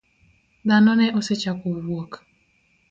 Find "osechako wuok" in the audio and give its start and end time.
1.19-2.11